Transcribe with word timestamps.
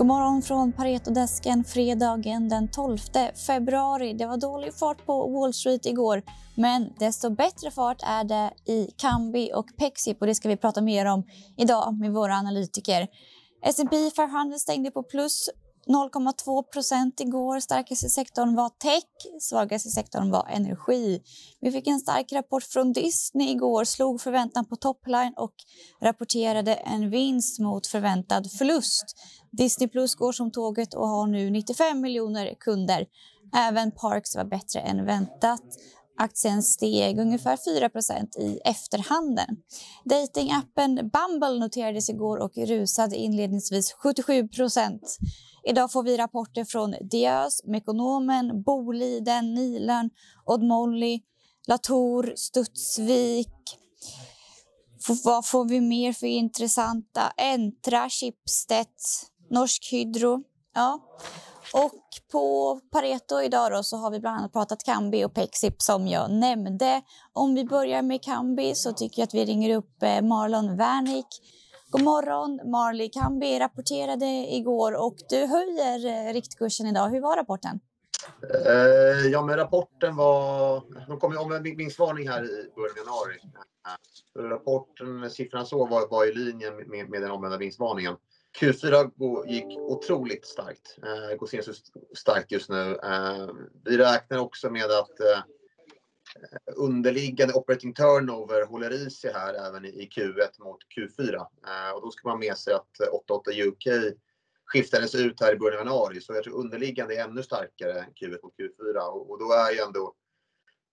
God 0.00 0.06
morgon 0.06 0.42
från 0.42 0.72
Paretodesken 0.72 1.64
fredagen 1.64 2.48
den 2.48 2.68
12 2.70 2.98
februari. 3.46 4.12
Det 4.12 4.26
var 4.26 4.36
dålig 4.36 4.74
fart 4.74 5.06
på 5.06 5.30
Wall 5.30 5.54
Street 5.54 5.86
igår, 5.86 6.22
men 6.56 6.92
desto 6.98 7.30
bättre 7.30 7.70
fart 7.70 8.02
är 8.02 8.24
det 8.24 8.72
i 8.72 8.90
Kambi 8.96 9.50
och 9.54 9.66
Pexip 9.76 10.20
och 10.20 10.26
det 10.26 10.34
ska 10.34 10.48
vi 10.48 10.56
prata 10.56 10.80
mer 10.80 11.06
om 11.06 11.24
idag 11.56 11.98
med 12.00 12.12
våra 12.12 12.34
analytiker. 12.34 13.08
S&P 13.62 14.10
500 14.16 14.58
stängde 14.58 14.90
på 14.90 15.02
plus 15.02 15.48
0,2 15.86 16.62
procent 16.62 17.20
igår. 17.20 17.60
Starkaste 17.60 18.08
sektorn 18.08 18.54
var 18.54 18.68
tech, 18.68 19.40
svagaste 19.40 19.88
sektorn 19.88 20.30
var 20.30 20.46
energi. 20.50 21.22
Vi 21.60 21.72
fick 21.72 21.86
en 21.86 22.00
stark 22.00 22.32
rapport 22.32 22.62
från 22.62 22.92
Disney 22.92 23.50
igår, 23.50 23.84
slog 23.84 24.20
förväntan 24.20 24.64
på 24.64 24.76
topline 24.76 25.34
och 25.36 25.54
rapporterade 26.02 26.74
en 26.74 27.10
vinst 27.10 27.58
mot 27.58 27.86
förväntad 27.86 28.52
förlust. 28.52 29.04
Disney 29.50 29.88
Plus 29.88 30.14
går 30.14 30.32
som 30.32 30.50
tåget 30.50 30.94
och 30.94 31.08
har 31.08 31.26
nu 31.26 31.50
95 31.50 32.00
miljoner 32.00 32.54
kunder. 32.60 33.06
Även 33.56 33.90
Parks 33.90 34.36
var 34.36 34.44
bättre 34.44 34.80
än 34.80 35.06
väntat. 35.06 35.62
Aktien 36.20 36.62
steg 36.62 37.18
ungefär 37.18 37.56
4% 37.56 38.38
i 38.38 38.60
efterhanden. 38.64 39.56
Datingappen 40.04 40.94
Bumble 40.94 41.58
noterades 41.58 42.08
igår 42.10 42.36
och 42.36 42.56
rusade 42.56 43.16
inledningsvis 43.16 43.94
77% 43.94 45.00
Idag 45.64 45.92
får 45.92 46.02
vi 46.02 46.16
rapporter 46.16 46.64
från 46.64 46.94
Diös, 47.00 47.64
Mekonomen, 47.64 48.62
Boliden, 48.62 49.54
Nilörn, 49.54 50.10
Odd 50.44 50.62
Molly, 50.62 51.20
Latour, 51.66 52.32
Studsvik. 52.36 53.78
Vad 55.24 55.46
får 55.46 55.68
vi 55.68 55.80
mer 55.80 56.12
för 56.12 56.26
intressanta? 56.26 57.32
Entra, 57.36 58.08
Schibsted, 58.08 58.86
Norsk 59.50 59.88
Hydro. 59.92 60.42
Ja. 60.74 61.00
Och 61.72 62.04
på 62.32 62.80
Pareto 62.92 63.42
idag 63.42 63.72
då 63.72 63.82
så 63.82 63.96
har 63.96 64.10
vi 64.10 64.20
bland 64.20 64.36
annat 64.38 64.52
pratat 64.52 64.84
Kambi 64.84 65.24
och 65.24 65.34
Pexip 65.34 65.82
som 65.82 66.08
jag 66.08 66.30
nämnde. 66.30 67.02
Om 67.32 67.54
vi 67.54 67.64
börjar 67.64 68.02
med 68.02 68.22
Kambi 68.22 68.74
så 68.74 68.92
tycker 68.92 69.22
jag 69.22 69.26
att 69.26 69.34
vi 69.34 69.44
ringer 69.44 69.76
upp 69.76 70.02
eh, 70.02 70.22
Marlon 70.22 70.76
Wernick 70.76 71.26
God 71.92 72.02
morgon, 72.02 72.70
Marley 72.70 73.08
Kambi 73.08 73.58
rapporterade 73.58 74.26
igår 74.26 75.06
och 75.06 75.16
du 75.28 75.46
höjer 75.46 76.06
eh, 76.06 76.32
riktkursen 76.32 76.86
idag. 76.86 77.10
Hur 77.10 77.20
var 77.20 77.36
rapporten? 77.36 77.80
Eh, 78.66 79.26
ja, 79.26 79.46
men 79.46 79.56
rapporten 79.56 80.16
var... 80.16 80.82
De 81.08 81.18
kom 81.18 81.32
ju 81.32 81.38
om 81.38 81.52
en 81.52 81.62
vinstvarning 81.62 82.28
här 82.28 82.44
i 82.44 82.70
början 82.76 82.90
av 82.90 82.96
januari. 82.96 83.38
Eh, 84.38 84.42
rapporten, 84.42 85.30
siffran 85.30 85.66
så 85.66 85.86
var, 85.86 86.08
var 86.08 86.26
i 86.26 86.34
linje 86.34 86.70
med, 86.70 87.10
med 87.10 87.22
den 87.22 87.30
omvända 87.30 87.56
vinstvarningen. 87.56 88.16
Q4 88.60 89.10
gick 89.46 89.78
otroligt 89.78 90.46
starkt. 90.46 90.98
Eh, 91.02 91.36
går 91.36 91.46
ser 91.46 91.62
så 91.62 91.72
starkt 92.16 92.52
just 92.52 92.70
nu. 92.70 92.98
Eh, 93.02 93.48
vi 93.84 93.98
räknar 93.98 94.38
också 94.38 94.70
med 94.70 94.84
att 94.84 95.44
Eh, 96.36 96.74
underliggande 96.76 97.54
operating 97.54 97.94
turnover 97.94 98.66
håller 98.66 98.92
i 98.92 99.10
sig 99.10 99.32
här 99.32 99.54
även 99.54 99.84
i 99.84 100.08
Q1 100.16 100.64
mot 100.64 100.78
Q4. 100.96 101.34
Eh, 101.36 101.94
och 101.94 102.02
då 102.02 102.10
ska 102.10 102.28
man 102.28 102.38
med 102.38 102.56
sig 102.56 102.74
att 102.74 103.00
eh, 103.00 103.14
88 103.14 103.50
UK 103.50 103.86
skiftades 104.72 105.14
ut 105.14 105.40
här 105.40 105.54
i 105.54 105.58
början 105.58 105.80
av 105.80 105.86
januari, 105.86 106.20
så 106.20 106.34
jag 106.34 106.44
tror 106.44 106.54
underliggande 106.54 107.16
är 107.16 107.24
ännu 107.24 107.42
starkare 107.42 108.06
Q1 108.20 108.38
mot 108.42 108.54
Q4 108.58 108.98
och, 109.28 109.38
då 109.38 109.52
är 109.52 109.72
ju 109.72 109.80
ändå 109.80 110.14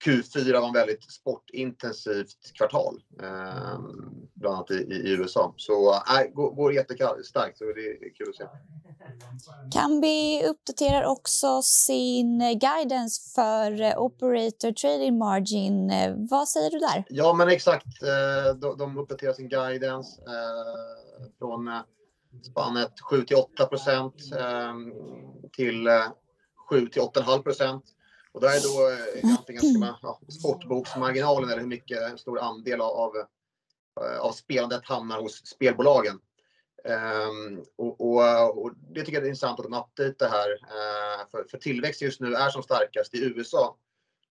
Q4 0.05 0.59
var 0.59 0.67
en 0.67 0.73
väldigt 0.73 1.11
sportintensivt 1.11 2.53
kvartal, 2.57 3.03
eh, 3.21 3.79
bland 4.33 4.55
annat 4.55 4.71
i, 4.71 4.73
i 4.73 5.11
USA. 5.11 5.53
Så 5.57 5.93
äh, 5.93 6.33
går, 6.33 6.51
går 6.51 6.73
jättestarkt, 6.73 7.57
så 7.57 7.63
det 7.63 7.71
är 7.71 8.15
kul 8.15 8.29
att 8.29 8.35
se. 8.35 8.45
Kambi 9.73 10.43
uppdaterar 10.45 11.03
också 11.03 11.61
sin 11.61 12.39
guidance 12.39 13.31
för 13.35 13.97
operator 13.97 14.71
trading 14.71 15.17
margin. 15.17 15.91
Vad 16.29 16.49
säger 16.49 16.71
du 16.71 16.79
där? 16.79 17.03
Ja, 17.09 17.33
men 17.33 17.49
exakt. 17.49 17.85
Eh, 18.03 18.75
de 18.77 18.97
uppdaterar 18.97 19.33
sin 19.33 19.49
guidance 19.49 20.21
eh, 20.21 21.27
från 21.39 21.67
eh, 21.67 21.81
spannet 22.45 23.01
7 23.01 23.23
till 23.23 23.37
8 23.37 23.65
procent 23.65 24.15
till 25.55 25.89
7 26.69 26.87
till 26.89 27.01
8,5 27.01 27.43
procent. 27.43 27.83
Och 28.31 28.41
det 28.41 28.47
är 28.47 28.61
då 28.61 28.97
antingen 29.37 29.61
ska 29.61 29.79
man, 29.79 29.95
ja, 30.01 30.19
sportboksmarginalen 30.39 31.49
eller 31.49 31.61
hur 31.61 31.67
mycket, 31.67 32.11
hur 32.11 32.17
stor 32.17 32.39
andel 32.39 32.81
av, 32.81 33.11
av 34.19 34.31
spelandet 34.31 34.85
hamnar 34.85 35.21
hos 35.21 35.47
spelbolagen. 35.47 36.19
Um, 36.87 37.63
och, 37.75 38.01
och, 38.01 38.63
och, 38.63 38.71
det 38.75 38.99
tycker 38.99 39.13
jag 39.13 39.23
är 39.23 39.27
intressant 39.27 39.59
att 39.59 39.65
de 39.65 39.73
updatear 39.73 40.29
här. 40.29 40.49
Uh, 40.51 41.29
för, 41.31 41.45
för 41.51 41.57
tillväxt 41.57 42.01
just 42.01 42.21
nu 42.21 42.33
är 42.33 42.49
som 42.49 42.63
starkast 42.63 43.13
i 43.13 43.23
USA. 43.23 43.77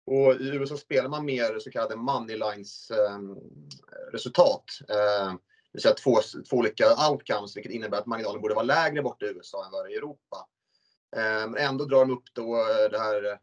Och 0.06 0.42
i 0.42 0.48
USA 0.48 0.78
spelar 0.78 1.10
man 1.10 1.26
mer 1.26 1.60
så 1.60 1.72
kallade 1.72 1.96
moneylines 1.96 2.92
um, 2.92 3.38
resultat. 4.12 4.64
Uh, 4.90 5.36
vill 5.74 5.82
säga 5.82 5.94
två, 5.94 6.20
två 6.50 6.58
olika 6.58 7.10
outcomes, 7.10 7.58
vilket 7.58 7.72
innebär 7.72 7.98
att 7.98 8.06
marginalen 8.06 8.42
borde 8.42 8.54
vara 8.54 8.66
lägre 8.66 9.02
borta 9.02 9.26
i 9.26 9.30
USA 9.30 9.66
än 9.66 9.72
vad 9.72 9.86
det 9.86 9.90
är 9.90 9.94
i 9.94 9.98
Europa. 9.98 10.48
Eh, 11.16 11.50
men 11.50 11.58
ändå 11.58 11.86
drar 11.86 12.00
de 12.00 12.12
upp 12.12 12.24
då 12.34 12.56
eh, 12.56 12.90
det 12.92 13.00
här 13.00 13.32
eh, 13.32 13.38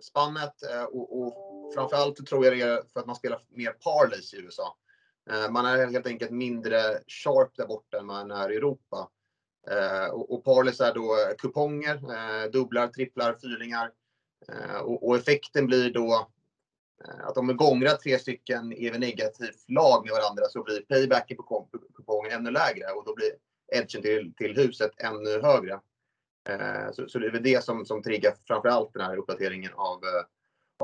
spannet 0.00 0.54
och, 0.92 1.22
och 1.22 1.74
framförallt 1.74 2.26
tror 2.26 2.44
jag 2.44 2.54
det 2.54 2.62
är 2.62 2.82
för 2.92 3.00
att 3.00 3.06
man 3.06 3.16
spelar 3.16 3.42
mer 3.48 3.72
parlays 3.72 4.34
i 4.34 4.36
USA. 4.36 4.76
Man 5.50 5.66
är 5.66 5.90
helt 5.90 6.06
enkelt 6.06 6.30
mindre 6.30 6.78
sharp 7.06 7.56
där 7.56 7.66
borta 7.66 7.98
än 7.98 8.06
man 8.06 8.30
är 8.30 8.52
i 8.52 8.56
Europa. 8.56 9.08
Eh, 9.70 10.06
och 10.06 10.44
parlays 10.44 10.80
är 10.80 10.94
då 10.94 11.16
kuponger, 11.38 12.00
dubblar, 12.48 12.88
tripplar, 12.88 13.38
fyrlingar. 13.42 13.90
Och 14.82 15.16
effekten 15.16 15.66
blir 15.66 15.92
då 15.92 16.28
Eh, 17.08 17.26
att 17.26 17.36
om 17.36 17.46
du 17.46 17.54
gångrar 17.54 17.96
tre 17.96 18.18
stycken 18.18 18.72
even 18.72 19.00
negativt 19.00 19.64
lag 19.68 20.04
med 20.04 20.12
varandra 20.12 20.44
så 20.48 20.62
blir 20.62 20.80
paybacken 20.80 21.36
på 21.36 21.68
kupongen 21.94 22.32
ännu 22.32 22.50
lägre 22.50 22.92
och 22.92 23.04
då 23.04 23.14
blir 23.14 23.30
edgen 23.72 24.02
till, 24.02 24.32
till 24.36 24.56
huset 24.56 24.90
ännu 24.96 25.42
högre. 25.42 25.80
Eh, 26.48 26.92
så, 26.92 27.08
så 27.08 27.18
det 27.18 27.26
är 27.26 27.32
väl 27.32 27.42
det 27.42 27.64
som, 27.64 27.86
som 27.86 28.02
triggar 28.02 28.34
framförallt 28.46 28.92
den 28.92 29.02
här 29.02 29.16
uppdateringen 29.16 29.72
av, 29.74 30.00
eh, 30.04 30.24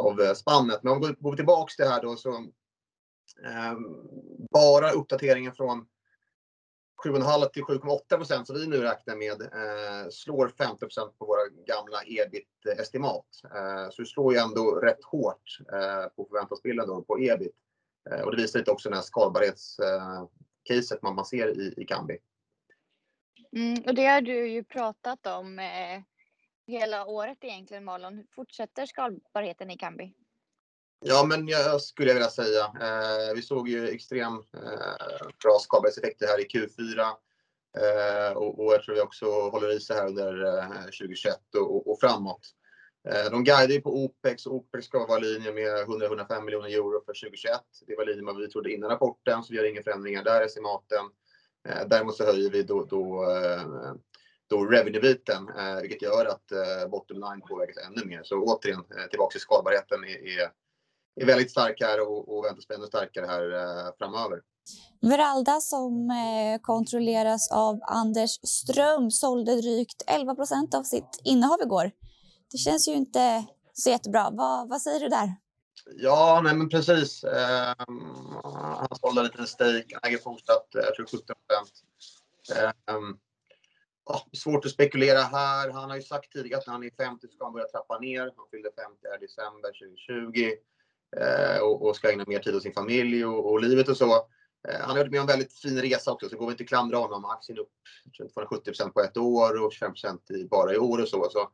av 0.05 0.35
spannet. 0.35 0.83
Men 0.83 0.93
om 0.93 1.01
vi 1.01 1.15
går 1.19 1.37
tillbaks 1.37 1.77
till 1.77 1.85
det 1.85 1.91
här 1.91 2.03
då 2.03 2.17
så 2.17 2.47
ehm, 3.45 3.87
bara 4.51 4.91
uppdateringen 4.91 5.55
från 5.55 5.87
7,5 7.05 7.45
till 7.49 7.63
7,8 7.63 8.17
procent 8.17 8.47
som 8.47 8.57
vi 8.57 8.67
nu 8.67 8.77
räknar 8.77 9.17
med 9.17 9.43
eh, 9.43 10.09
slår 10.11 10.49
50 10.49 10.79
procent 10.79 11.19
på 11.19 11.25
våra 11.27 11.49
gamla 11.67 11.99
ebit-estimat. 12.07 13.27
Eh, 13.45 13.91
så 13.91 14.03
det 14.03 14.09
slår 14.09 14.35
ju 14.35 14.39
ändå 14.39 14.71
rätt 14.71 15.05
hårt 15.05 15.59
eh, 15.73 16.09
på 16.17 16.25
förväntansbilden 16.25 16.89
då, 16.89 17.03
på 17.03 17.19
ebit. 17.19 17.57
Eh, 18.11 18.21
och 18.21 18.31
det 18.31 18.43
visar 18.43 18.59
lite 18.59 18.71
också 18.71 18.89
den 18.89 18.97
här 18.97 19.03
skalbarhetscaset 19.03 20.93
eh, 20.93 20.99
man, 21.03 21.15
man 21.15 21.25
ser 21.25 21.61
i, 21.61 21.75
i 21.77 21.85
Kambi. 21.85 22.19
Mm, 23.57 23.83
och 23.87 23.95
det 23.95 24.07
har 24.07 24.21
du 24.21 24.49
ju 24.49 24.65
pratat 24.65 25.27
om 25.27 25.59
eh, 25.59 26.03
hela 26.67 27.07
året 27.07 27.39
egentligen 27.41 27.85
Malon. 27.85 28.27
Fortsätter 28.31 28.87
skalbarheten 28.87 29.71
i 29.71 29.77
Kambi? 29.77 30.15
Ja, 31.01 31.25
men 31.29 31.49
jag 31.49 31.81
skulle 31.81 32.13
vilja 32.13 32.31
säga. 32.31 32.65
Eh, 32.65 33.35
vi 33.35 33.43
såg 33.43 33.69
ju 33.69 33.89
extrem 33.89 34.35
eh, 34.35 35.27
bra 35.43 35.59
skalbarhetseffekter 35.61 36.27
här 36.27 36.41
i 36.41 36.47
Q4. 36.47 37.01
Eh, 37.79 38.37
och, 38.37 38.67
och 38.67 38.73
jag 38.73 38.83
tror 38.83 38.95
vi 38.95 39.01
också 39.01 39.27
håller 39.27 39.77
i 39.77 39.81
sig 39.81 39.97
här 39.97 40.07
under 40.07 40.59
eh, 40.59 40.83
2021 40.83 41.35
och, 41.57 41.91
och 41.91 42.01
framåt. 42.01 42.41
Eh, 43.09 43.31
de 43.31 43.45
guidar 43.45 43.75
ju 43.75 43.81
på 43.81 44.05
OPEX 44.05 44.47
och 44.47 44.55
OPEX 44.55 44.87
ska 44.87 45.07
vara 45.07 45.21
i 45.21 45.23
linje 45.23 45.53
med 45.53 45.87
100-105 45.87 46.45
miljoner 46.45 46.69
euro 46.69 47.03
för 47.07 47.13
2021. 47.13 47.61
Det 47.87 47.97
var 47.97 48.03
i 48.03 48.07
linje 48.07 48.23
med 48.23 48.35
vad 48.35 48.43
vi 48.43 48.51
trodde 48.51 48.73
innan 48.73 48.91
rapporten, 48.91 49.43
så 49.43 49.53
vi 49.53 49.57
gör 49.57 49.71
inga 49.71 49.83
förändringar 49.83 50.25
där 50.25 50.43
i 50.43 50.45
estimaten. 50.45 51.05
Eh, 51.69 51.89
däremot 51.89 52.17
så 52.17 52.25
höjer 52.25 52.51
vi 52.51 52.63
då, 52.63 52.85
då 52.85 53.31
eh, 53.31 53.95
då 54.49 54.65
revenue-biten, 54.65 55.49
eh, 55.59 55.81
vilket 55.81 56.03
gör 56.03 56.27
att 56.27 56.53
eh, 56.53 56.89
bottom 56.91 57.17
line 57.17 57.41
påverkas 57.49 57.87
ännu 57.87 58.05
mer. 58.07 58.21
Så 58.25 58.43
återigen, 58.43 58.85
eh, 58.97 59.07
tillbaka 59.11 59.33
till 59.33 59.41
skalbarheten 59.41 60.05
är, 60.05 60.39
är 60.39 60.51
är 61.23 61.27
väldigt 61.27 61.51
stark 61.51 61.81
här 61.81 62.01
och, 62.09 62.37
och 62.37 62.45
väntas 62.45 62.67
bli 62.67 62.77
ännu 62.77 62.87
starkare 62.87 63.27
här 63.27 63.55
eh, 63.55 63.93
framöver. 63.99 64.41
Veralda 65.01 65.61
som 65.61 66.11
eh, 66.11 66.61
kontrolleras 66.61 67.53
av 67.53 67.81
Anders 67.83 68.31
Ström 68.31 69.11
sålde 69.11 69.61
drygt 69.61 70.03
11 70.07 70.35
procent 70.35 70.75
av 70.75 70.83
sitt 70.83 71.21
innehav 71.25 71.63
igår. 71.63 71.91
Det 72.53 72.59
känns 72.59 72.89
ju 72.89 72.93
inte 72.93 73.45
så 73.73 73.91
jättebra. 73.91 74.31
Vad, 74.33 74.69
vad 74.69 74.83
säger 74.83 75.01
du 75.01 75.09
där? 75.09 75.35
Ja, 75.97 76.41
nej 76.45 76.55
men 76.55 76.69
precis. 76.69 77.25
Eh, 77.25 77.75
han 78.79 78.89
sålde 79.01 79.21
en 79.21 79.27
liten 79.27 79.47
stake, 79.47 79.99
han 80.03 80.11
äger 80.11 80.19
fortsatt, 80.19 80.75
eh, 80.75 80.81
jag 80.85 80.95
tror 80.95 81.07
17 81.07 81.21
procent. 81.27 81.73
Oh, 84.09 84.23
svårt 84.33 84.65
att 84.65 84.71
spekulera 84.71 85.23
här. 85.23 85.71
Han 85.71 85.91
har 85.91 85.97
ju 85.97 86.03
sagt 86.03 86.33
tidigare 86.33 86.61
att 86.61 86.67
när 86.67 86.73
han 86.73 86.85
är 86.85 86.91
50 86.91 87.29
ska 87.29 87.45
han 87.45 87.53
börja 87.53 87.69
trappa 87.69 87.99
ner. 87.99 88.21
Han 88.37 88.47
fyllde 88.51 88.71
50 88.77 89.07
i 89.17 89.27
december 89.27 89.69
2020 89.69 90.41
eh, 90.45 90.53
Eh, 91.17 91.63
och, 91.63 91.87
och, 91.87 91.97
ska 91.97 92.11
ägna 92.13 92.25
mer 92.27 92.39
tid 92.39 92.55
åt 92.55 92.63
sin 92.63 92.73
familj 92.73 93.25
och, 93.25 93.51
och 93.51 93.61
livet 93.61 93.89
och 93.89 93.97
så. 93.97 94.15
Eh, 94.69 94.81
han 94.81 94.91
har 94.91 94.97
varit 94.97 95.11
med 95.11 95.21
om 95.21 95.29
en 95.29 95.33
väldigt 95.33 95.53
fin 95.53 95.83
resa 95.83 96.13
också, 96.13 96.29
så 96.29 96.37
går 96.37 96.47
vi 96.47 96.53
inte 96.53 96.65
klandra 96.65 96.99
honom. 96.99 97.25
Aktien 97.25 97.59
upp 97.59 97.71
270% 98.37 98.91
på 98.91 99.01
ett 99.01 99.17
år 99.17 99.65
och 99.65 99.73
25 99.73 100.19
i, 100.31 100.45
bara 100.45 100.75
i 100.75 100.79
år 100.79 101.03
och 101.03 101.09
så. 101.09 101.29
så 101.31 101.51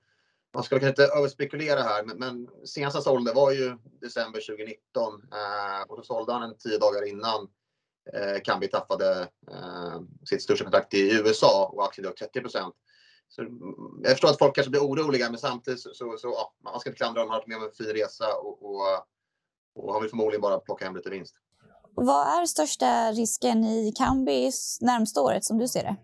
man 0.55 0.62
ska 0.62 0.79
kanske 0.79 1.03
inte 1.03 1.17
överspekulera 1.17 1.83
här, 1.83 2.05
men, 2.05 2.19
men 2.19 2.49
senast 2.67 2.95
han 2.95 3.03
sålde 3.03 3.33
var 3.33 3.53
ju 3.53 3.79
december 4.01 4.41
2019 4.41 5.23
eh, 5.33 5.83
och 5.89 5.97
då 5.97 6.03
sålde 6.03 6.33
han 6.33 6.43
en 6.43 6.59
tio 6.59 6.79
dagar 6.79 7.09
innan 7.09 7.49
eh, 8.12 8.43
Kambi 8.45 8.69
tappade 8.69 9.29
eh, 9.51 10.01
sitt 10.25 10.43
största 10.43 10.65
kontrakt 10.65 10.95
i 10.95 11.12
USA 11.12 11.71
och 11.73 11.85
aktien 11.85 12.06
dök 12.06 12.19
30 12.19 12.43
så 13.29 13.43
mm, 13.43 13.75
jag 14.03 14.11
förstår 14.11 14.29
att 14.29 14.39
folk 14.39 14.55
kanske 14.55 14.71
blir 14.71 14.81
oroliga, 14.81 15.31
men 15.31 15.39
samtidigt 15.39 15.81
så, 15.81 15.95
så, 15.95 16.17
så 16.19 16.29
ja, 16.29 16.55
man 16.65 16.81
ska 16.81 16.91
inte 16.91 16.97
klandra 16.97 17.21
honom. 17.21 17.31
Han 17.31 17.35
har 17.35 17.41
varit 17.41 17.49
med 17.49 17.56
om 17.56 17.65
en 17.65 17.73
fin 17.73 18.03
resa 18.03 18.35
och, 18.37 18.62
och, 18.62 19.06
och 19.75 19.93
han 19.93 20.03
vill 20.03 20.11
förmodligen 20.11 20.41
bara 20.41 20.59
plocka 20.59 20.85
hem 20.85 20.97
lite 20.97 21.11
vinst. 21.11 21.35
Vad 21.94 22.26
är 22.26 22.47
största 22.47 23.12
risken 23.12 23.65
i 23.65 23.93
Kambis 23.97 24.79
närmsta 24.81 25.21
året 25.21 25.44
som 25.44 25.59
du 25.59 25.69
ser 25.69 25.82
det? 25.82 25.97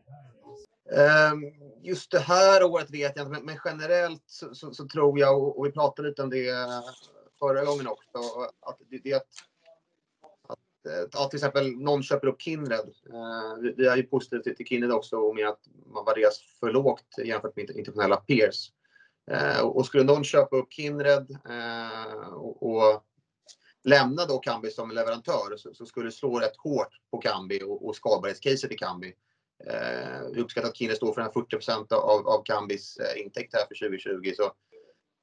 Ehm, 1.00 1.44
just 1.82 2.10
det 2.10 2.18
här 2.18 2.64
året 2.64 2.90
vet 2.90 3.16
jag 3.16 3.26
inte, 3.26 3.40
men 3.42 3.58
generellt 3.64 4.22
så, 4.26 4.54
så, 4.54 4.74
så 4.74 4.88
tror 4.88 5.18
jag, 5.18 5.58
och 5.58 5.66
vi 5.66 5.72
pratade 5.72 6.08
lite 6.08 6.22
om 6.22 6.30
det 6.30 6.52
förra 7.38 7.64
gången 7.64 7.86
också, 7.86 8.18
att 8.60 8.78
det, 9.04 9.14
att, 9.14 9.26
att, 10.48 11.16
att 11.16 11.30
till 11.30 11.36
exempel 11.36 11.70
någon 11.70 12.02
köper 12.02 12.26
upp 12.26 12.40
Kindred. 12.40 12.90
Ehm, 13.06 13.74
vi 13.76 13.86
är 13.86 13.96
ju 13.96 14.02
positiva 14.02 14.42
till 14.42 14.66
Kindred 14.66 14.92
också 14.92 15.16
och 15.16 15.34
med 15.34 15.48
att 15.48 15.60
man 15.86 16.04
värderas 16.04 16.40
för 16.60 16.72
lågt 16.72 17.18
jämfört 17.24 17.56
med 17.56 17.70
internationella 17.70 18.16
peers. 18.16 18.72
Och 19.62 19.86
skulle 19.86 20.04
någon 20.04 20.24
köpa 20.24 20.56
upp 20.56 20.72
Kindred 20.72 21.38
och, 22.34 22.62
och 22.62 23.04
lämna 23.84 24.26
då 24.26 24.38
Kambi 24.38 24.70
som 24.70 24.90
leverantör 24.90 25.56
så, 25.56 25.74
så, 25.74 25.86
skulle 25.86 26.06
det 26.06 26.12
slå 26.12 26.40
rätt 26.40 26.56
hårt 26.56 26.88
på 27.10 27.18
Kambi 27.18 27.62
och, 27.62 27.88
och 27.88 27.96
skalbarhetscaset 27.96 28.72
i 28.72 28.76
Kambi. 28.76 29.14
Eh, 29.66 30.28
vi 30.34 30.40
uppskattar 30.40 30.68
att 30.68 30.76
Kine 30.76 30.94
står 30.94 31.12
för 31.12 31.28
40 31.28 31.94
av, 31.94 32.28
av 32.28 32.42
Kambis 32.44 32.96
eh, 32.96 33.22
intäkt 33.22 33.54
här 33.54 33.66
för 33.66 33.88
2020. 33.88 34.32
Så 34.36 34.52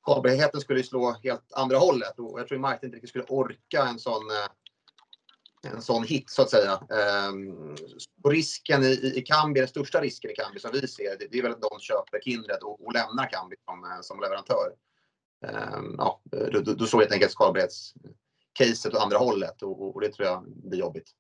skalbarheten 0.02 0.62
skulle 0.62 0.84
slå 0.84 1.16
helt 1.24 1.54
andra 1.54 1.78
hållet 1.78 2.20
och 2.20 2.40
jag 2.40 2.48
tror 2.48 2.58
marknaden 2.58 2.86
inte 2.86 2.96
riktigt 2.96 3.10
skulle 3.10 3.26
orka 3.26 3.84
en 3.84 4.00
sån 4.00 4.30
eh, 4.32 4.48
en 5.62 5.82
sån 5.82 6.04
hit 6.04 6.30
så 6.30 6.42
att 6.42 6.50
säga. 6.50 6.80
Um, 7.30 7.76
risken 8.26 8.84
i, 8.84 9.14
i 9.16 9.22
Kambi, 9.22 9.60
den 9.60 9.70
största 9.70 10.02
risken 10.02 10.32
i 10.32 10.36
Kambi 10.36 10.60
som 10.60 10.72
vi 10.74 10.88
ser, 10.88 11.18
det, 11.20 11.28
det 11.32 11.38
är 11.38 11.44
väl 11.44 11.52
att 11.52 11.62
de 11.62 11.80
köper 11.80 12.20
Kindred 12.24 12.60
och, 12.64 12.86
och 12.86 12.94
lämnar 12.94 13.30
Kambi 13.30 13.56
som, 13.66 13.84
eh, 13.84 14.02
som 14.02 14.20
leverantör. 14.20 14.74
Um, 15.76 15.96
ja, 15.98 16.22
då, 16.24 16.60
då, 16.60 16.74
då 16.74 16.86
slår 16.86 17.00
helt 17.00 17.12
enkelt 17.12 17.32
skalbarhetscaset 18.58 18.94
åt 18.94 19.02
andra 19.02 19.18
hållet 19.18 19.62
och, 19.62 19.96
och, 19.96 20.02
det 20.02 20.12
tror 20.12 20.28
jag 20.28 20.44
blir 20.48 20.80
jobbigt. 20.80 21.12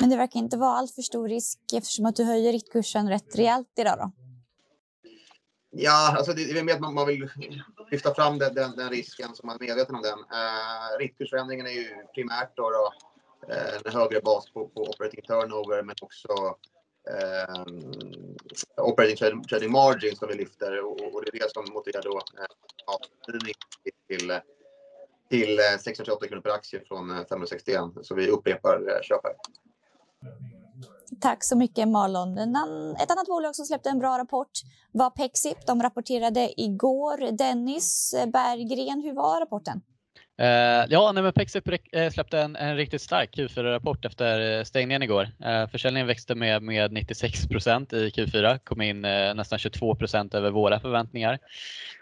Men 0.00 0.10
det 0.10 0.16
verkar 0.16 0.40
inte 0.40 0.56
vara 0.56 0.76
allt 0.76 0.94
för 0.94 1.02
stor 1.02 1.28
risk 1.28 1.58
eftersom 1.74 2.06
att 2.06 2.16
du 2.16 2.24
höjer 2.24 2.52
riktkursen 2.52 3.08
rätt 3.08 3.36
rejält 3.36 3.68
idag 3.76 3.98
då? 3.98 4.12
Ja, 5.70 6.14
alltså 6.16 6.32
det 6.32 6.42
är 6.42 6.64
med 6.64 6.74
att 6.74 6.80
man, 6.80 6.94
man 6.94 7.06
vill 7.06 7.30
lyfta 7.90 8.14
fram 8.14 8.38
den, 8.38 8.54
den, 8.54 8.76
den, 8.76 8.90
risken 8.90 9.34
så 9.34 9.46
man 9.46 9.56
är 9.56 9.60
medveten 9.60 9.94
om 9.94 10.02
den. 10.02 10.18
Uh, 10.18 10.98
riktkursförändringen 10.98 11.66
är 11.66 11.70
ju 11.70 11.88
primärt 12.14 12.56
då, 12.56 12.70
då 12.70 12.92
uh, 13.54 13.80
en 13.84 13.92
högre 13.92 14.20
bas 14.20 14.52
på, 14.52 14.68
på 14.68 14.82
operating 14.82 15.22
turnover 15.22 15.82
men 15.82 15.94
också 16.02 16.32
uh, 17.10 17.64
operating 18.76 19.16
trading, 19.16 19.44
trading 19.44 19.72
margin 19.72 20.16
som 20.16 20.28
vi 20.28 20.34
lyfter 20.34 20.84
och, 20.84 21.14
och, 21.14 21.22
det 21.24 21.28
är 21.28 21.40
det 21.40 21.52
som 21.52 21.74
motiverar 21.74 22.02
då 22.02 22.14
uh, 22.14 23.40
till, 23.40 23.54
till 24.08 24.40
till 25.32 25.58
eh, 25.58 25.78
628 25.84 26.28
kronor 26.28 26.42
per 26.42 26.50
aktie 26.50 26.80
från 26.88 27.10
eh, 27.10 27.16
561. 27.16 27.80
Så 28.02 28.14
vi 28.14 28.28
upprepar 28.28 28.74
eh, 28.88 29.02
köpet. 29.02 29.36
Tack 31.20 31.44
så 31.44 31.56
mycket 31.56 31.88
Marlon. 31.88 32.38
Ett 33.02 33.10
annat 33.10 33.26
bolag 33.26 33.56
som 33.56 33.66
släppte 33.66 33.90
en 33.90 33.98
bra 33.98 34.18
rapport 34.18 34.50
var 34.92 35.10
Pexip. 35.10 35.66
De 35.66 35.82
rapporterade 35.82 36.60
igår. 36.60 37.36
Dennis 37.36 38.14
Berggren, 38.26 39.02
hur 39.02 39.14
var 39.14 39.40
rapporten? 39.40 39.80
Uh, 40.40 40.86
ja, 40.88 41.12
nej, 41.12 41.22
men 41.22 41.32
Pexip 41.32 41.68
eh, 41.92 42.10
släppte 42.10 42.40
en, 42.40 42.56
en, 42.56 42.76
riktigt 42.76 43.02
stark 43.02 43.36
Q4-rapport 43.36 44.04
efter 44.04 44.58
eh, 44.58 44.64
stängningen 44.64 45.02
igår. 45.02 45.28
Uh, 45.46 45.66
försäljningen 45.66 46.06
växte 46.06 46.34
med, 46.34 46.62
med 46.62 46.92
96% 46.92 47.94
i 47.94 48.10
Q4, 48.10 48.58
kom 48.58 48.82
in 48.82 49.00
nästan 49.00 49.58
22% 49.58 50.36
över 50.36 50.50
våra 50.50 50.80
förväntningar. 50.80 51.38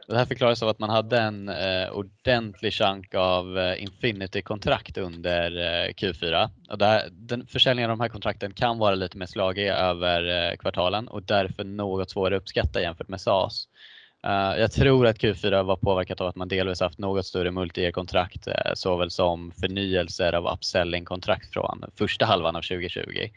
Det 0.08 0.18
här 0.18 0.24
förklaras 0.24 0.62
av 0.62 0.68
att 0.68 0.78
man 0.78 0.90
hade 0.90 1.18
en 1.18 1.50
ordentlig 1.92 2.72
chunk 2.72 3.14
av 3.14 3.74
Infinity-kontrakt 3.78 4.98
under 4.98 5.50
Q4. 5.88 6.50
Och 6.70 6.78
där, 6.78 7.08
den, 7.10 7.46
försäljningen 7.46 7.90
av 7.90 7.96
de 7.96 8.02
här 8.02 8.08
kontrakten 8.08 8.52
kan 8.52 8.78
vara 8.78 8.94
lite 8.94 9.18
mer 9.18 9.26
slagig 9.26 9.68
över 9.68 10.56
kvartalen 10.56 11.08
och 11.08 11.22
därför 11.22 11.64
något 11.64 12.10
svårare 12.10 12.36
att 12.36 12.42
uppskatta 12.42 12.82
jämfört 12.82 13.08
med 13.08 13.20
SAS. 13.20 13.68
Uh, 14.26 14.60
jag 14.60 14.72
tror 14.72 15.06
att 15.06 15.18
Q4 15.18 15.62
var 15.62 15.76
påverkat 15.76 16.20
av 16.20 16.26
att 16.26 16.36
man 16.36 16.48
delvis 16.48 16.80
haft 16.80 16.98
något 16.98 17.26
större 17.26 17.50
multi-kontrakt 17.50 18.48
uh, 18.48 18.54
såväl 18.74 19.10
som 19.10 19.52
förnyelser 19.52 20.32
av 20.32 20.46
upselling-kontrakt 20.46 21.52
från 21.52 21.84
första 21.98 22.24
halvan 22.24 22.56
av 22.56 22.62
2020. 22.62 23.30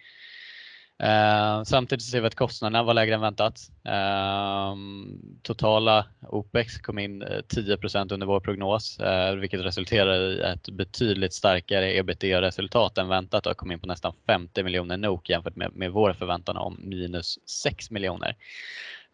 Eh, 1.03 1.63
samtidigt 1.63 2.05
ser 2.05 2.21
vi 2.21 2.27
att 2.27 2.35
kostnaderna 2.35 2.83
var 2.83 2.93
lägre 2.93 3.15
än 3.15 3.21
väntat. 3.21 3.59
Totala 5.41 6.05
OPEX 6.21 6.77
kom 6.77 6.99
in 6.99 7.23
10 7.47 7.77
under 8.11 8.25
vår 8.25 8.39
prognos, 8.39 8.99
vilket 9.37 9.59
resulterar 9.59 10.13
i 10.13 10.41
ett 10.41 10.69
betydligt 10.69 11.33
starkare 11.33 11.97
ebitda-resultat 11.97 12.97
än 12.97 13.07
väntat 13.07 13.45
och 13.45 13.57
kom 13.57 13.71
in 13.71 13.79
på 13.79 13.87
nästan 13.87 14.13
50 14.27 14.63
miljoner 14.63 14.97
NOK 14.97 15.29
jämfört 15.29 15.55
med, 15.55 15.75
med 15.75 15.91
vår 15.91 16.13
förväntan 16.13 16.57
om 16.57 16.79
minus 16.81 17.49
6 17.49 17.91
miljoner. 17.91 18.35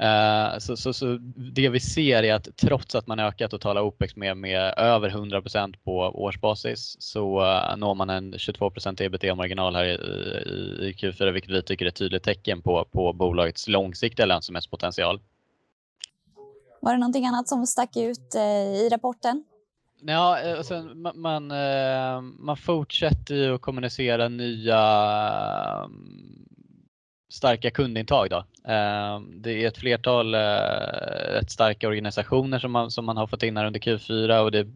Uh, 0.04 0.60
så, 0.60 0.78
så, 0.78 0.94
så, 0.94 1.18
det 1.36 1.70
vi 1.70 1.80
ser 1.80 2.24
är 2.24 2.34
att 2.34 2.58
trots 2.58 2.96
att 2.96 3.08
man 3.08 3.20
ökar 3.20 3.48
totala 3.48 3.82
OPEX 3.82 4.16
med, 4.16 4.38
med 4.38 4.74
över 4.78 5.10
100% 5.10 5.76
på 5.84 5.98
årsbasis 6.00 6.96
så 7.00 7.42
uh, 7.42 7.78
når 7.78 7.96
man 7.96 8.10
en 8.10 8.34
22% 8.34 9.02
ebitda-marginal 9.02 9.76
här 9.76 9.84
i, 9.84 9.90
i, 9.90 10.88
i, 10.90 10.94
Q4 10.94 11.32
vilket 11.32 11.52
vi 11.52 11.62
tycker 11.62 11.86
är 11.86 11.90
ett 11.90 11.96
tydligt 11.96 12.24
tecken 12.24 12.62
på, 12.62 12.86
på 12.92 13.14
bolagets 13.14 13.68
långsiktiga 13.68 14.26
lönsamhetspotential. 14.26 15.20
Var 16.82 16.92
det 16.92 17.00
någonting 17.00 17.26
annat 17.26 17.48
som 17.48 17.68
stack 17.68 17.98
ut 17.98 18.36
uh, 18.36 18.76
i 18.76 18.90
rapporten? 18.92 19.44
Ja, 20.02 20.56
alltså, 20.58 20.82
man, 20.82 21.20
man, 21.20 21.48
man 22.40 22.58
fortsätter 22.58 23.36
ju 23.36 23.56
att 23.56 23.62
kommunicera 23.62 24.28
nya 24.28 24.80
starka 27.30 27.72
kundintag. 27.72 28.30
Då. 28.30 28.46
Ehm, 28.72 29.42
det 29.42 29.64
är 29.64 29.68
ett 29.68 29.78
flertal 29.78 30.36
eh, 30.36 30.40
rätt 31.34 31.52
starka 31.52 31.88
organisationer 31.88 32.60
som 32.60 32.72
man, 32.72 32.92
som 32.92 33.06
man 33.06 33.18
har 33.18 33.28
fått 33.28 33.44
in 33.44 33.58
här 33.58 33.66
under 33.66 33.80
Q4 33.80 34.40
och 34.40 34.52
det 34.52 34.60
är 34.60 34.68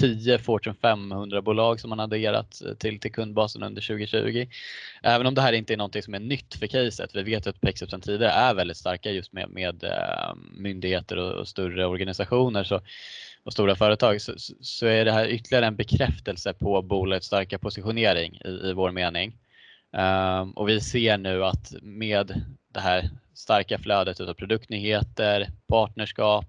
10 0.00 0.38
Fortune 0.38 0.76
500-bolag 0.82 1.80
som 1.80 1.90
man 1.90 2.00
adderat 2.00 2.62
eh, 2.66 2.74
till, 2.74 3.00
till 3.00 3.12
kundbasen 3.12 3.62
under 3.62 3.82
2020. 3.82 4.46
Även 5.02 5.26
om 5.26 5.34
det 5.34 5.42
här 5.42 5.52
inte 5.52 5.72
är 5.72 5.76
någonting 5.76 6.02
som 6.02 6.14
är 6.14 6.20
nytt 6.20 6.54
för 6.54 6.66
caset. 6.66 7.14
Vi 7.14 7.22
vet 7.22 7.46
att 7.46 7.60
Pexip 7.60 7.90
sedan 7.90 8.00
tidigare 8.00 8.32
är 8.32 8.54
väldigt 8.54 8.76
starka 8.76 9.10
just 9.10 9.32
med, 9.32 9.50
med 9.50 9.84
eh, 9.84 10.34
myndigheter 10.56 11.16
och, 11.16 11.32
och 11.32 11.48
större 11.48 11.86
organisationer 11.86 12.64
så, 12.64 12.80
och 13.44 13.52
stora 13.52 13.76
företag 13.76 14.20
så, 14.20 14.32
så 14.60 14.86
är 14.86 15.04
det 15.04 15.12
här 15.12 15.28
ytterligare 15.28 15.66
en 15.66 15.76
bekräftelse 15.76 16.52
på 16.52 16.82
bolagets 16.82 17.26
starka 17.26 17.58
positionering 17.58 18.40
i, 18.44 18.48
i 18.48 18.72
vår 18.72 18.90
mening. 18.90 19.36
Um, 19.92 20.50
och 20.50 20.68
vi 20.68 20.80
ser 20.80 21.18
nu 21.18 21.44
att 21.44 21.74
med 21.82 22.44
det 22.72 22.80
här 22.80 23.10
starka 23.34 23.78
flödet 23.78 24.20
av 24.20 24.34
produktnyheter, 24.34 25.48
partnerskap, 25.68 26.46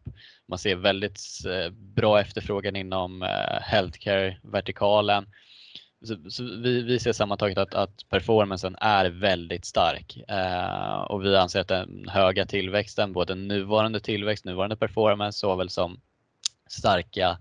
man 0.48 0.60
ser 0.60 0.76
väldigt 0.76 1.20
eh, 1.46 1.72
bra 1.72 2.20
efterfrågan 2.20 2.76
inom 2.76 3.24
eh, 3.24 3.62
healthcare-vertikalen. 3.62 5.26
Så, 6.06 6.30
så 6.30 6.44
vi, 6.44 6.82
vi, 6.82 7.00
ser 7.00 7.14
sammantaget 7.14 7.58
att, 7.58 7.74
att 7.74 8.10
performancen 8.10 8.76
är 8.82 9.06
väldigt 9.10 9.66
stark 9.66 10.18
uh, 10.32 11.02
och 11.02 11.26
vi 11.26 11.38
anser 11.38 11.60
att 11.60 11.68
den 11.68 12.10
höga 12.10 12.46
tillväxten, 12.46 13.14
både 13.14 13.36
nuvarande 13.36 14.00
tillväxt, 14.00 14.46
nuvarande 14.46 14.76
performance 14.76 15.40
såväl 15.40 15.70
som 15.70 16.02
starka 16.70 17.38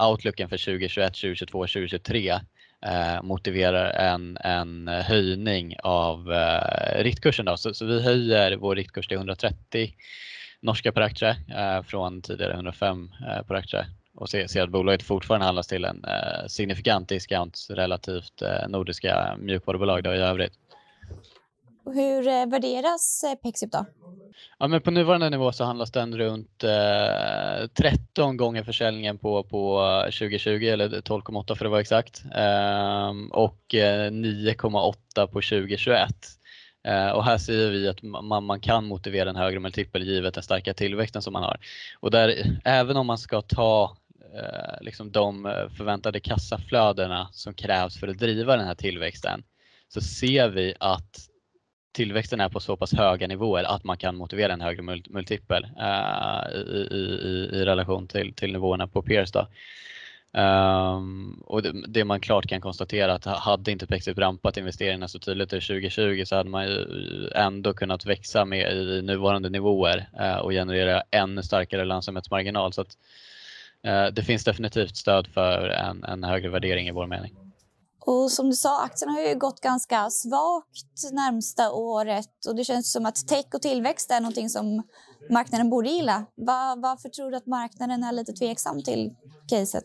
outlooken 0.00 0.48
för 0.48 0.58
2021, 0.58 1.14
2022, 1.14 1.58
2023 1.58 2.40
eh, 2.86 3.22
motiverar 3.22 3.90
en, 3.90 4.36
en 4.40 4.88
höjning 4.88 5.76
av 5.82 6.32
eh, 6.32 7.02
riktkursen. 7.02 7.46
Då. 7.46 7.56
Så, 7.56 7.74
så, 7.74 7.84
vi 7.86 8.02
höjer 8.02 8.56
vår 8.56 8.76
riktkurs 8.76 9.08
till 9.08 9.16
130 9.16 9.94
norska 10.60 10.92
per 10.92 11.00
aktie 11.00 11.36
eh, 11.48 11.82
från 11.82 12.22
tidigare 12.22 12.52
105 12.52 13.10
eh, 13.28 13.42
per 13.42 13.54
aktie 13.54 13.86
och 14.14 14.28
ser, 14.30 14.46
ser 14.46 14.62
att 14.62 14.70
bolaget 14.70 15.02
fortfarande 15.02 15.46
handlas 15.46 15.66
till 15.66 15.84
en 15.84 16.04
eh, 16.04 16.46
signifikant 16.46 17.08
discount 17.08 17.58
relativt 17.70 18.42
eh, 18.42 18.68
nordiska 18.68 19.36
mjukvarubolag 19.38 20.02
då 20.02 20.14
i 20.14 20.18
övrigt 20.18 20.52
hur 21.84 22.28
eh, 22.28 22.46
värderas 22.46 23.24
eh, 23.24 23.34
Pexip 23.34 23.72
då? 23.72 23.86
Ja, 24.58 24.66
men 24.66 24.80
på 24.80 24.90
nuvarande 24.90 25.30
nivå 25.30 25.52
så 25.52 25.64
handlas 25.64 25.92
den 25.92 26.18
runt 26.18 26.64
eh, 26.64 27.66
13 27.74 28.36
gånger 28.36 28.64
försäljningen 28.64 29.18
på, 29.18 29.42
på 29.44 29.82
eh, 29.82 30.04
2020 30.04 30.50
eller 30.50 30.88
12,8 30.88 31.54
för 31.54 31.64
att 31.64 31.70
vara 31.70 31.80
exakt 31.80 32.22
ehm, 32.34 33.30
eh, 33.32 33.38
och 33.38 33.64
9,8 33.70 35.26
på 35.26 35.26
2021. 35.26 36.08
Eh, 36.84 37.10
och 37.10 37.24
här 37.24 37.38
ser 37.38 37.70
vi 37.70 37.88
att 37.88 38.02
man, 38.02 38.44
man 38.44 38.60
kan 38.60 38.84
motivera 38.84 39.30
en 39.30 39.36
högre 39.36 39.60
multipel 39.60 40.02
givet 40.02 40.34
den 40.34 40.42
starka 40.42 40.74
tillväxten 40.74 41.22
som 41.22 41.32
man 41.32 41.42
har. 41.42 41.58
Och 42.00 42.10
där, 42.10 42.58
även 42.64 42.96
om 42.96 43.06
man 43.06 43.18
ska 43.18 43.42
ta 43.42 43.96
eh, 44.34 44.80
liksom 44.80 45.12
de 45.12 45.42
förväntade 45.76 46.20
kassaflödena 46.20 47.28
som 47.32 47.54
krävs 47.54 48.00
för 48.00 48.08
att 48.08 48.18
driva 48.18 48.56
den 48.56 48.66
här 48.66 48.74
tillväxten 48.74 49.42
så 49.88 50.00
ser 50.00 50.48
vi 50.48 50.74
att 50.80 51.29
tillväxten 51.92 52.40
är 52.40 52.48
på 52.48 52.60
så 52.60 52.76
pass 52.76 52.92
höga 52.92 53.26
nivåer 53.26 53.64
att 53.64 53.84
man 53.84 53.96
kan 53.96 54.16
motivera 54.16 54.52
en 54.52 54.60
högre 54.60 54.82
multipel 55.10 55.64
uh, 55.64 56.56
i, 56.56 56.88
i, 56.90 57.50
i, 57.52 57.64
relation 57.64 58.08
till, 58.08 58.34
till 58.34 58.52
nivåerna 58.52 58.86
på 58.86 59.02
peers. 59.02 59.32
Då. 59.32 59.46
Um, 60.32 61.42
och 61.46 61.62
det, 61.62 61.72
det, 61.88 62.04
man 62.04 62.20
klart 62.20 62.46
kan 62.46 62.60
konstatera 62.60 63.14
att 63.14 63.24
hade 63.24 63.70
inte 63.70 63.86
Pexip 63.86 64.18
rampat 64.18 64.56
investeringarna 64.56 65.08
så 65.08 65.18
tydligt 65.18 65.52
i 65.52 65.60
2020 65.60 66.22
så 66.26 66.36
hade 66.36 66.50
man 66.50 66.64
ju 66.64 66.86
ändå 67.34 67.72
kunnat 67.72 68.06
växa 68.06 68.44
med 68.44 68.72
i 68.72 69.02
nuvarande 69.02 69.48
nivåer 69.48 70.08
uh, 70.20 70.36
och 70.36 70.50
generera 70.50 71.02
ännu 71.10 71.42
starkare 71.42 71.84
lönsamhetsmarginal. 71.84 72.72
Så 72.72 72.80
att, 72.80 72.96
uh, 73.86 74.14
det 74.14 74.22
finns 74.22 74.44
definitivt 74.44 74.96
stöd 74.96 75.26
för 75.26 75.68
en, 75.68 76.04
en 76.04 76.24
högre 76.24 76.48
värdering 76.48 76.88
i 76.88 76.92
vår 76.92 77.06
mening. 77.06 77.49
Och 78.00 78.30
som 78.30 78.50
du 78.50 78.56
sa, 78.56 78.82
aktien 78.82 79.10
har 79.10 79.20
ju 79.20 79.34
gått 79.34 79.60
ganska 79.60 80.10
svagt 80.10 81.12
närmsta 81.12 81.72
året 81.72 82.46
och 82.48 82.56
det 82.56 82.64
känns 82.64 82.92
som 82.92 83.06
att 83.06 83.28
tech 83.28 83.46
och 83.54 83.62
tillväxt 83.62 84.10
är 84.10 84.20
någonting 84.20 84.48
som 84.48 84.82
marknaden 85.30 85.70
borde 85.70 85.88
gilla. 85.88 86.26
Var, 86.34 86.82
varför 86.82 87.08
tror 87.08 87.30
du 87.30 87.36
att 87.36 87.46
marknaden 87.46 88.04
är 88.04 88.12
lite 88.12 88.32
tveksam 88.32 88.82
till 88.82 89.10
caset? 89.48 89.84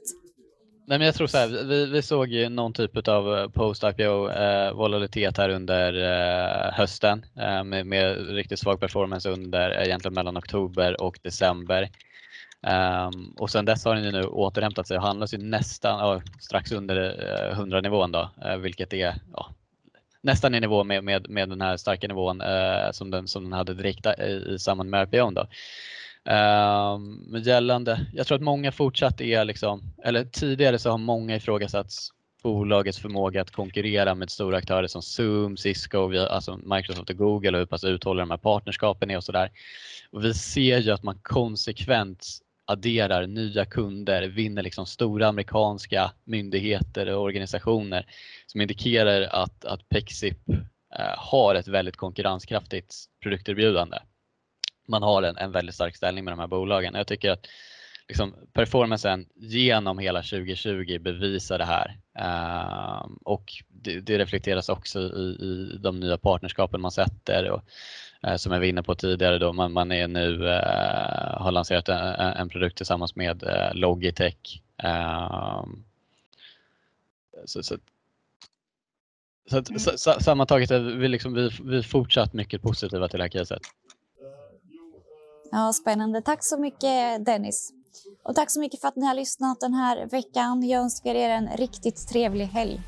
Nej, 0.88 0.98
men 0.98 1.06
jag 1.06 1.16
tror 1.16 1.28
så 1.28 1.38
här, 1.38 1.64
vi, 1.64 1.86
vi 1.86 2.02
såg 2.02 2.28
ju 2.28 2.50
någon 2.50 2.74
typ 2.74 3.08
av 3.08 3.38
eh, 3.38 3.50
post-IPO 3.50 4.30
eh, 4.30 4.74
volatilitet 4.74 5.38
här 5.38 5.50
under 5.50 5.94
eh, 5.94 6.74
hösten 6.74 7.26
eh, 7.40 7.64
med, 7.64 7.86
med, 7.86 8.28
riktigt 8.28 8.60
svag 8.60 8.80
performance 8.80 9.30
under 9.30 9.72
eh, 9.72 9.86
egentligen 9.86 10.14
mellan 10.14 10.38
oktober 10.38 11.02
och 11.02 11.20
december. 11.24 11.90
Um, 12.66 13.34
och 13.38 13.50
sen 13.50 13.66
dess 13.66 13.86
har 13.86 13.96
den 13.96 14.04
ju 14.04 14.12
nu 14.12 14.24
återhämtat 14.24 14.88
sig 14.88 14.98
och 14.98 15.04
handlas 15.04 15.34
ju 15.34 15.38
nästan 15.38 16.16
uh, 16.16 16.22
strax 16.40 16.72
under 16.72 16.96
eh, 17.50 17.52
100 17.52 17.82
nivån 17.82 18.12
då, 18.12 18.30
uh, 18.46 18.56
vilket 18.56 18.94
är 18.94 19.16
nästan 20.22 20.56
i 20.56 20.60
nivå 20.60 20.84
med, 20.84 21.04
med, 21.04 21.30
med 21.30 21.50
den 21.50 21.62
här 21.62 21.78
starka 21.78 22.08
nivån 22.08 22.42
uh, 22.42 22.92
som, 22.92 23.12
den, 23.12 23.28
som 23.28 23.44
den 23.44 23.54
hade 23.54 23.74
direkt 23.74 24.06
i, 24.06 24.46
i 24.50 24.60
samband 24.60 24.90
med 24.90 25.02
RPO. 25.02 25.32
Då. 25.32 25.42
Um, 26.32 27.26
men 27.28 27.42
gällande, 27.44 28.06
jag 28.14 28.28
tror 28.28 28.36
att 28.36 28.42
många 28.42 28.72
fortsatt 28.72 29.22
är 29.22 29.46
liksom, 29.46 29.82
eller 30.04 30.26
tidigare 30.26 30.80
så 30.80 30.90
har 30.90 30.98
många 30.98 31.36
ifrågasatt 31.36 31.92
bolagets 32.44 33.00
förmåga 33.00 33.42
att 33.42 33.52
konkurrera 33.52 34.16
med 34.16 34.30
stora 34.30 34.58
aktörer 34.58 34.88
som 34.88 35.02
Zoom, 35.02 35.58
Cisco, 35.58 36.18
alltså 36.18 36.60
Microsoft 36.64 37.10
och 37.10 37.18
Google 37.18 37.52
och 37.52 37.58
hur 37.58 37.66
pass 37.66 37.84
uthålliga 37.84 38.26
de 38.26 38.32
här 38.32 38.38
partnerskapen 38.38 39.12
är 39.12 39.18
och 39.18 39.24
sådär. 39.24 39.52
Vi 40.12 40.34
ser 40.34 40.78
ju 40.78 40.92
att 40.92 41.04
man 41.04 41.20
konsekvent 41.22 42.42
adderar 42.66 43.28
nya 43.28 43.66
kunder, 43.66 44.28
vinner 44.28 44.64
liksom 44.64 44.86
stora 44.86 45.28
amerikanska 45.28 46.12
myndigheter 46.24 47.10
och 47.10 47.22
organisationer 47.22 48.06
som 48.46 48.62
indikerar 48.62 49.22
att, 49.22 49.66
att 49.66 49.90
Pexip 49.90 50.50
eh, 51.00 51.16
har 51.18 51.56
ett 51.56 51.68
väldigt 51.68 51.98
konkurrenskraftigt 51.98 52.96
produkterbjudande. 53.24 53.98
Man 54.88 55.04
har 55.04 55.24
en, 55.24 55.38
en 55.38 55.52
väldigt 55.52 55.76
stark 55.76 55.96
ställning 55.96 56.24
med 56.24 56.32
de 56.32 56.40
här 56.40 56.48
bolagen. 56.48 56.94
Jag 56.96 57.08
tycker 57.08 57.32
att 57.32 57.48
liksom, 58.08 58.36
performancen 58.54 59.26
genom 59.36 60.00
hela 60.00 60.22
2020 60.22 61.00
bevisar 61.00 61.58
det 61.58 61.66
här. 61.66 62.00
Ehm, 62.20 63.18
och 63.24 63.44
det, 63.70 64.00
det, 64.00 64.18
reflekteras 64.18 64.70
också 64.70 65.00
i, 65.00 65.38
i 65.42 65.78
de 65.80 66.00
nya 66.00 66.18
partnerskapen 66.18 66.82
man 66.82 66.92
sätter. 66.92 67.50
Och, 67.52 67.62
som 68.38 68.52
jag 68.52 68.60
var 68.60 68.66
inne 68.66 68.84
på 68.84 68.96
tidigare, 68.96 69.38
då, 69.38 69.54
man, 69.54 69.74
man 69.74 69.92
är 69.92 70.08
nu, 70.08 70.44
uh, 70.44 71.42
har 71.42 71.52
lanserat 71.52 71.90
en, 71.90 71.98
en, 71.98 72.50
produkt 72.50 72.78
tillsammans 72.78 73.16
med 73.16 73.44
Logitech. 73.74 74.62
Ehm, 74.78 75.84
så, 77.46 77.64
så, 77.64 77.78
så, 79.50 79.58
mm. 79.58 80.20
sammantaget 80.20 80.72
är 80.72 80.80
vi, 80.80 81.08
liksom, 81.08 81.34
vi, 81.34 81.50
vi 81.64 81.84
fortsatt 81.84 82.34
mycket 82.34 82.62
positiva 82.62 83.08
till 83.08 83.18
det 83.18 83.24
här 83.24 83.30
caset. 83.30 83.62
Ja, 85.52 85.74
spännande. 85.74 86.22
Tack 86.22 86.44
så 86.44 86.60
mycket 86.60 87.26
Dennis. 87.26 87.74
Och 88.24 88.36
tack 88.36 88.52
så 88.52 88.60
mycket 88.60 88.82
för 88.82 88.88
att 88.88 88.96
ni 88.96 89.06
har 89.06 89.14
lyssnat 89.14 89.60
den 89.60 89.74
här 89.74 90.06
veckan. 90.06 90.68
Jag 90.68 90.82
önskar 90.82 91.16
er 91.16 91.30
en 91.30 91.50
riktigt 91.58 92.08
trevlig 92.08 92.46
helg. 92.46 92.82